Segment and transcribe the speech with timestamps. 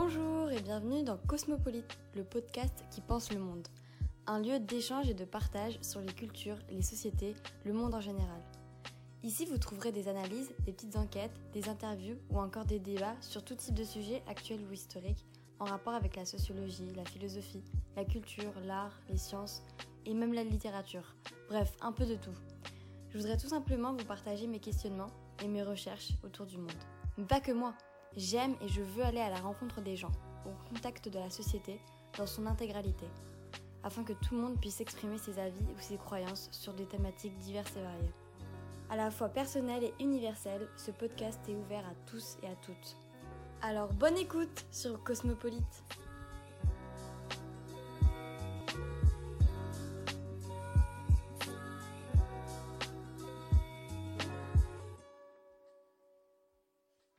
[0.00, 3.66] Bonjour et bienvenue dans Cosmopolite, le podcast qui pense le monde.
[4.28, 7.34] Un lieu d'échange et de partage sur les cultures, les sociétés,
[7.64, 8.40] le monde en général.
[9.24, 13.44] Ici, vous trouverez des analyses, des petites enquêtes, des interviews ou encore des débats sur
[13.44, 15.26] tout type de sujets actuels ou historiques
[15.58, 17.64] en rapport avec la sociologie, la philosophie,
[17.96, 19.64] la culture, l'art, les sciences
[20.06, 21.16] et même la littérature.
[21.48, 22.38] Bref, un peu de tout.
[23.10, 25.10] Je voudrais tout simplement vous partager mes questionnements
[25.42, 27.26] et mes recherches autour du monde.
[27.28, 27.74] Pas que moi.
[28.16, 30.12] J'aime et je veux aller à la rencontre des gens,
[30.46, 31.80] au contact de la société
[32.16, 33.06] dans son intégralité,
[33.82, 37.38] afin que tout le monde puisse exprimer ses avis ou ses croyances sur des thématiques
[37.38, 38.14] diverses et variées.
[38.90, 42.96] À la fois personnel et universel, ce podcast est ouvert à tous et à toutes.
[43.60, 45.84] Alors bonne écoute sur Cosmopolite